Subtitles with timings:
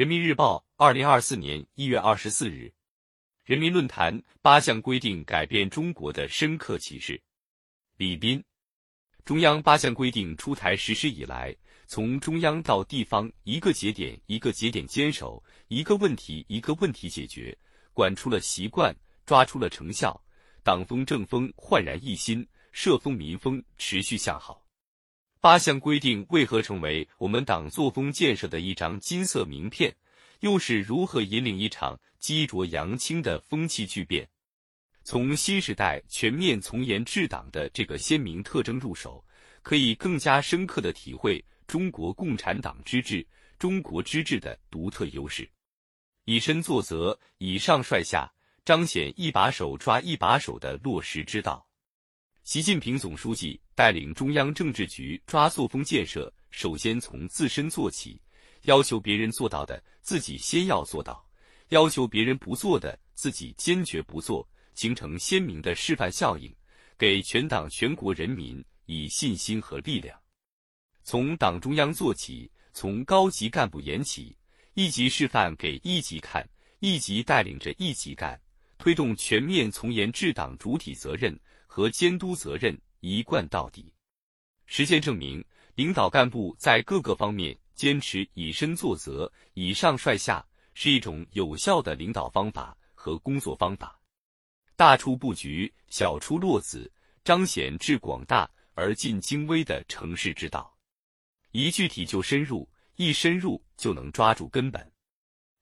[0.00, 2.72] 人民日报，二零二四年一月二十四日。
[3.44, 7.20] 人民论坛八项规定改变中国的深刻启示。
[7.98, 8.42] 李斌，
[9.26, 11.54] 中央八项规定出台实施以来，
[11.86, 17.54] 从中央到地方，一个节点一个节点坚守，一个问题一个问题解决，
[17.92, 18.96] 管出了习惯，
[19.26, 20.18] 抓出了成效，
[20.62, 24.64] 党风政风焕然一新，社风民风持续向好。
[25.42, 29.96] 八项规定为何成为我们党作风建设的一张金色名片？
[30.40, 34.28] 又是如何引领一场激浊扬清的风气巨变？
[35.02, 39.24] 从新时代全面从严治党的这个鲜明特征入手，
[39.62, 43.26] 可以更加深刻的体会中国共产党之治、
[43.58, 45.50] 中国之治的独特优势。
[46.26, 48.30] 以身作则，以上率下，
[48.62, 51.66] 彰显一把手抓一把手的落实之道。
[52.42, 58.20] 习近平总书记带领中央政治局抓作风建设，首先从自身做起。
[58.62, 61.14] 要求别人做到的，自己先要做到；
[61.68, 66.52] 要求别人不做的，自己坚决不做，形成鲜明的示范效应，
[66.98, 70.18] 给全党全国人民以信心和力量。
[71.04, 74.36] 从党中央做起，从高级干部言起，
[74.74, 76.46] 一级示范给一级看，
[76.80, 78.38] 一级带领着一级干，
[78.80, 83.92] 推动全面从严治党主体责任和监督责任一贯到底。
[84.64, 87.56] 实践证明，领导干部在各个方面。
[87.74, 93.98] 坚持以身作则、以上率下，是一种有效的领导方法和工作方法。
[94.76, 96.92] 大处布局，小处落子，
[97.24, 100.76] 彰显治广大而尽精微的成事之道。
[101.52, 104.92] 一具体就深入，一深入就能抓住根本。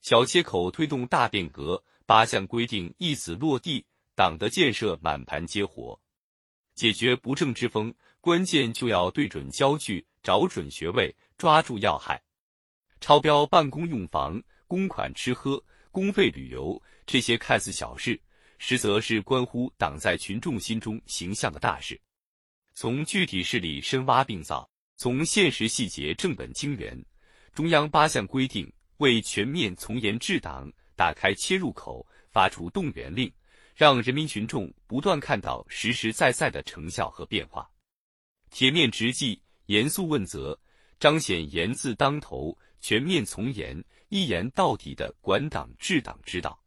[0.00, 5.98] 小切口推动大变革，八项规定一子落地，党的建设满盘皆活。
[6.74, 11.14] 解决不正之风，关键就要对准焦距，找准穴位。
[11.36, 12.22] 抓住要害，
[13.00, 18.18] 超标办公用房、公款吃喝、公费旅游这些看似小事，
[18.58, 22.00] 实则是关乎党在群众心中形象的大事。
[22.72, 27.04] 从具体事例深挖病灶，从现实细节正本清源，
[27.52, 33.32] 中央八项规定为全面从严治党打开切入口，发出动员令，
[33.74, 37.68] 让人民群众不断看到实实在在的成效和变化。
[38.50, 40.58] 铁面直纪，严肃问责。
[41.00, 46.58] 彰显严字当头、全面从严、一严到底的管党治党之道。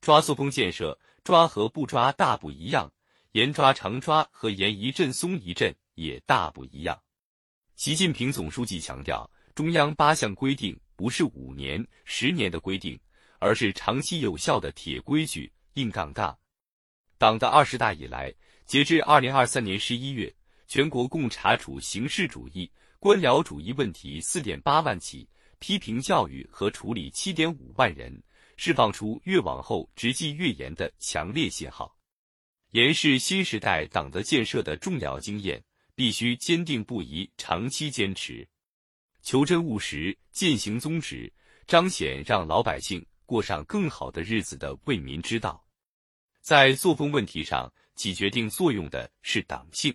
[0.00, 2.88] 抓作风建设，抓和不抓大不一样；
[3.32, 6.96] 严抓常抓和严一阵松一阵也大不一样。
[7.74, 12.96] 习近平总书记强调，中央八项规定不是五年、十年的规定，
[13.38, 16.36] 而是长期有效的铁规矩、硬杠杠。
[17.18, 18.34] 党的二十大以来，
[18.66, 20.34] 截至二零二三年十一月，
[20.66, 22.70] 全国共查处形式主义。
[22.98, 28.22] 官僚主义问题四点八万起，批评教育和处理七点五万人，
[28.56, 31.94] 释放出越往后执纪越严的强烈信号。
[32.72, 35.62] 严是新时代党的建设的重要经验，
[35.94, 38.46] 必须坚定不移、长期坚持，
[39.22, 41.32] 求真务实、践行宗旨，
[41.66, 45.62] 彰显让老百姓过上更好的日子的为民之道。
[46.40, 49.94] 在作风问题上起决定作用的是党性。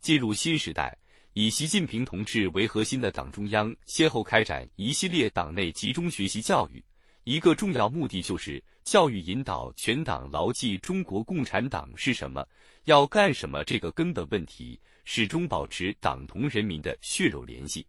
[0.00, 0.96] 进入新时代。
[1.36, 6.80] 以习近平同志为核心的党中央先后开展一系列党内集中学习教育，
[7.24, 12.46] 一个重要目的就是教育引导全党牢记中国共产党是什么、
[12.84, 17.84] 要干什么这个根本问题，始终保持党同人民的血肉联系，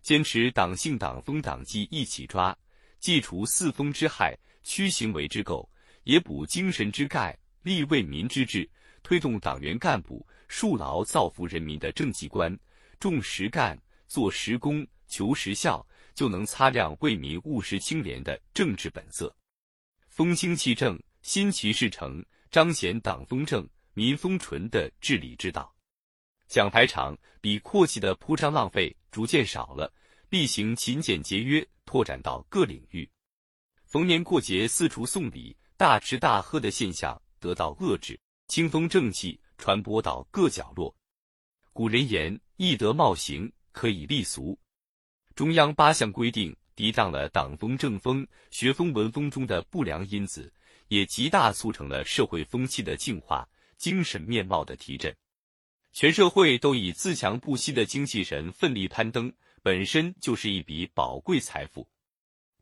[0.00, 2.56] 坚持党性党风党纪一起抓，
[3.00, 5.66] 既除四风之害、驱行为之垢，
[6.04, 8.68] 也补精神之钙，立为民之志，
[9.02, 10.24] 推动党员干部。
[10.52, 12.58] 树牢造福人民的政绩观，
[12.98, 19.32] 重实干、做实功、求实效，就能擦亮为民务实清廉的政治本色，
[20.08, 25.72] 风清气正、心齐事成，彰显党风正、民风纯的治理之道。
[26.48, 29.94] 奖牌厂比阔气的铺张浪费逐渐少了，
[30.30, 33.10] 厉行勤俭节约，拓展到各领域。
[33.84, 38.16] 逢年过节四处送礼、大吃大喝的现象得到遏制，
[38.46, 39.40] 清风正气。
[39.58, 40.94] 传播到各角落。
[41.72, 44.58] 古人言：“易得貌行，可以立俗。”
[45.34, 50.50] 中央八项规定抵挡了党风政风、学风文风中的不良因子，
[50.88, 55.14] 也极大促成了社会风气的净化、精神面貌的提振。
[55.92, 59.30] 全社会都以自强不息的精气神奋力攀登，
[59.62, 61.86] 本身就是一笔宝贵财富。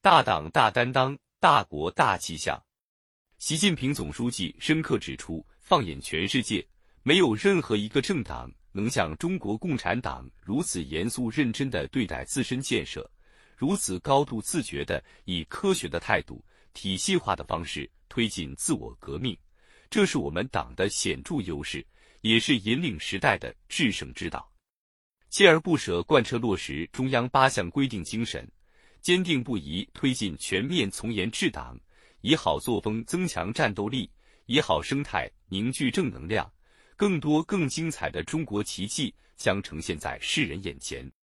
[0.00, 2.60] 大党大担当，大国大气象。
[3.38, 6.66] 习近平总书记深刻指出：放眼全世界。
[7.04, 13.08] 没有任何一个政党能像中国共产党如此严肃认真地对待自身建设，
[13.56, 19.38] 如此高度自觉的以科学的态度、体系化的方式推进自我革命，
[19.88, 21.86] 这是我们党的显著优势，
[22.22, 24.50] 也是引领时代的制胜之道。
[25.30, 28.50] 锲而不舍贯彻落实中央八项规定精神，
[29.02, 31.78] 坚定不移推进全面从严治党，
[32.22, 34.10] 以好作风增强战斗力，
[34.46, 36.50] 以好生态凝聚正能量，
[36.96, 41.10] 更多更精彩的中国奇迹将呈现在世人眼前。